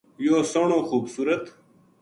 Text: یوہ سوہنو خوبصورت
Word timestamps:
یوہ 0.23 0.41
سوہنو 0.51 0.77
خوبصورت 0.87 1.43